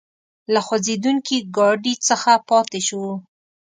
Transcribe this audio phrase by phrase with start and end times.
[0.53, 3.13] له خوځېدونکي ګاډي څخه پاتې شوو.